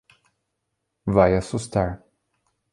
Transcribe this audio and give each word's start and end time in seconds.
Vai 1.05 1.37
assustar. 1.37 1.87